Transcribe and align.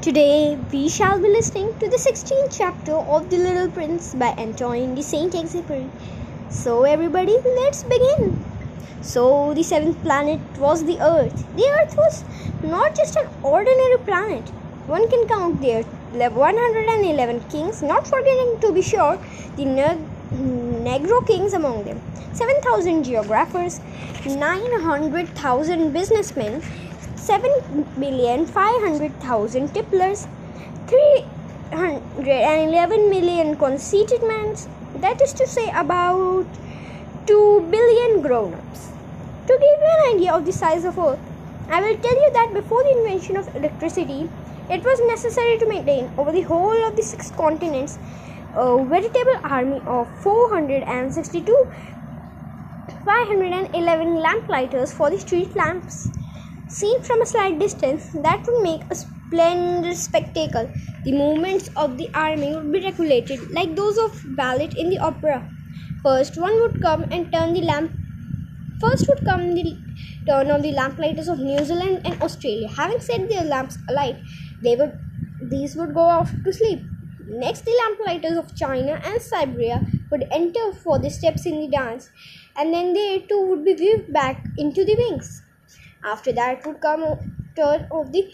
Today 0.00 0.56
we 0.72 0.88
shall 0.88 1.20
be 1.20 1.28
listening 1.28 1.76
to 1.80 1.88
the 1.88 1.96
16th 1.96 2.56
chapter 2.56 2.92
of 2.92 3.28
The 3.30 3.36
Little 3.36 3.68
Prince 3.68 4.14
by 4.14 4.28
Antoine 4.38 4.94
de 4.94 5.02
Saint-Exupéry. 5.02 5.90
So 6.50 6.84
everybody, 6.84 7.36
let's 7.56 7.82
begin. 7.82 8.38
So 9.02 9.54
the 9.54 9.64
seventh 9.64 10.00
planet 10.04 10.38
was 10.56 10.84
the 10.84 11.00
Earth. 11.00 11.44
The 11.56 11.68
Earth 11.80 11.96
was 11.96 12.22
not 12.62 12.94
just 12.94 13.16
an 13.16 13.26
ordinary 13.42 13.98
planet. 14.04 14.48
One 14.86 15.08
can 15.10 15.26
count 15.26 15.60
there 15.60 15.82
111 15.82 17.40
kings, 17.50 17.82
not 17.82 18.06
forgetting 18.06 18.60
to 18.60 18.72
be 18.72 18.82
sure 18.82 19.18
the 19.56 19.64
Negro 19.64 21.26
kings 21.26 21.54
among 21.54 21.82
them, 21.82 22.00
7,000 22.34 23.02
geographers, 23.02 23.80
900,000 24.24 25.92
businessmen, 25.92 26.62
7,500,000 27.28 29.74
tipplers, 29.74 30.26
311 30.86 33.10
million 33.10 33.56
conceited 33.56 34.22
men, 34.22 34.56
that 34.96 35.20
is 35.20 35.34
to 35.34 35.46
say, 35.46 35.70
about 35.74 36.46
2 37.26 37.68
billion 37.70 38.22
grown 38.22 38.54
ups. 38.54 38.92
To 39.46 39.52
give 39.52 39.60
you 39.60 39.90
an 39.96 40.16
idea 40.16 40.32
of 40.32 40.46
the 40.46 40.52
size 40.52 40.84
of 40.84 40.98
Earth, 40.98 41.20
I 41.68 41.82
will 41.82 41.98
tell 41.98 42.14
you 42.14 42.30
that 42.32 42.54
before 42.54 42.82
the 42.82 42.96
invention 43.00 43.36
of 43.36 43.54
electricity, 43.54 44.30
it 44.70 44.82
was 44.82 44.98
necessary 45.06 45.58
to 45.58 45.68
maintain 45.68 46.08
over 46.16 46.32
the 46.32 46.40
whole 46.42 46.88
of 46.88 46.96
the 46.96 47.02
six 47.02 47.30
continents 47.30 47.98
a 48.54 48.82
veritable 48.84 49.40
army 49.44 49.82
of 49.86 50.08
462 50.20 51.66
511 53.04 54.22
lamplighters 54.22 54.92
for 54.92 55.10
the 55.10 55.18
street 55.18 55.54
lamps. 55.54 56.10
Seen 56.68 57.02
from 57.02 57.22
a 57.22 57.26
slight 57.26 57.58
distance, 57.58 58.10
that 58.12 58.46
would 58.46 58.62
make 58.62 58.82
a 58.90 58.94
splendid 58.94 59.96
spectacle. 59.96 60.70
The 61.04 61.12
movements 61.12 61.70
of 61.76 61.96
the 61.96 62.10
army 62.12 62.54
would 62.54 62.70
be 62.70 62.80
regulated 62.80 63.50
like 63.52 63.74
those 63.74 63.96
of 63.96 64.22
ballet 64.36 64.70
in 64.76 64.90
the 64.90 64.98
opera. 64.98 65.48
First, 66.02 66.36
one 66.36 66.60
would 66.60 66.82
come 66.82 67.04
and 67.10 67.32
turn 67.32 67.54
the 67.54 67.62
lamp. 67.62 67.92
First 68.80 69.08
would 69.08 69.24
come 69.24 69.54
the 69.54 69.78
turn 70.26 70.50
of 70.50 70.62
the 70.62 70.72
lamplighters 70.72 71.28
of 71.28 71.38
New 71.38 71.64
Zealand 71.64 72.02
and 72.04 72.20
Australia. 72.22 72.68
Having 72.68 73.00
set 73.00 73.28
their 73.30 73.44
lamps 73.44 73.78
alight, 73.88 74.16
they 74.62 74.76
would 74.76 74.92
these 75.40 75.74
would 75.74 75.94
go 75.94 76.02
off 76.02 76.30
to 76.44 76.52
sleep. 76.52 76.80
Next, 77.26 77.62
the 77.62 77.76
lamplighters 77.82 78.36
of 78.36 78.54
China 78.54 79.00
and 79.04 79.22
Siberia 79.22 79.86
would 80.10 80.28
enter 80.30 80.72
for 80.72 80.98
the 80.98 81.08
steps 81.08 81.46
in 81.46 81.60
the 81.60 81.68
dance, 81.68 82.10
and 82.56 82.74
then 82.74 82.92
they 82.92 83.20
too 83.20 83.46
would 83.46 83.64
be 83.64 83.74
weaved 83.74 84.12
back 84.12 84.44
into 84.58 84.84
the 84.84 84.96
wings. 84.96 85.42
After 86.04 86.32
that 86.32 86.66
would 86.66 86.80
come 86.80 87.04
turn 87.56 87.86
of 87.90 88.12
the 88.12 88.32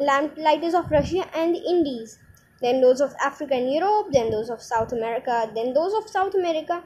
lamplighters 0.00 0.74
of 0.74 0.90
Russia 0.90 1.28
and 1.34 1.54
the 1.54 1.60
Indies, 1.60 2.18
then 2.60 2.80
those 2.80 3.00
of 3.00 3.14
Africa 3.22 3.54
and 3.54 3.72
Europe, 3.72 4.08
then 4.12 4.30
those 4.30 4.50
of 4.50 4.62
South 4.62 4.92
America, 4.92 5.50
then 5.54 5.72
those 5.74 5.94
of 5.94 6.08
South 6.08 6.34
America, 6.34 6.82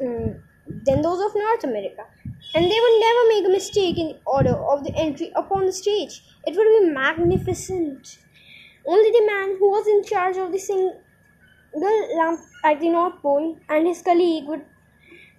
um, 0.00 0.42
then 0.66 1.02
those 1.02 1.20
of 1.24 1.34
North 1.34 1.64
America. 1.64 2.04
And 2.54 2.64
they 2.64 2.80
would 2.84 3.00
never 3.00 3.28
make 3.28 3.46
a 3.46 3.50
mistake 3.50 3.98
in 3.98 4.08
the 4.08 4.20
order 4.26 4.54
of 4.54 4.84
the 4.84 4.94
entry 4.94 5.32
upon 5.34 5.66
the 5.66 5.72
stage. 5.72 6.22
It 6.46 6.56
would 6.56 6.80
be 6.80 6.92
magnificent. 6.92 8.18
Only 8.86 9.10
the 9.10 9.26
man 9.26 9.56
who 9.58 9.70
was 9.70 9.86
in 9.86 10.04
charge 10.04 10.36
of 10.36 10.52
the 10.52 10.58
single 10.58 11.02
lamp 11.74 12.40
at 12.64 12.80
the 12.80 12.88
North 12.88 13.20
Pole 13.22 13.58
and 13.68 13.86
his 13.86 14.02
colleague 14.02 14.46
would, 14.46 14.64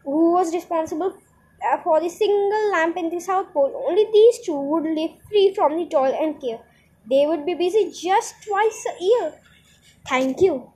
who 0.04 0.34
was 0.34 0.54
responsible 0.54 1.18
Uh, 1.64 1.78
for 1.84 2.00
the 2.00 2.10
single 2.10 2.72
lamp 2.72 2.98
in 2.98 3.10
the 3.10 3.20
South 3.20 3.52
Pole, 3.54 3.84
only 3.88 4.06
these 4.12 4.40
two 4.46 4.60
would 4.60 4.84
live 4.86 5.12
free 5.28 5.54
from 5.54 5.76
the 5.78 5.86
toil 5.88 6.14
and 6.20 6.40
care. 6.42 6.60
They 7.10 7.26
would 7.28 7.46
be 7.46 7.54
busy 7.54 7.92
just 7.92 8.36
twice 8.44 8.86
a 8.88 9.04
year. 9.04 9.34
Thank 10.08 10.42
you. 10.42 10.72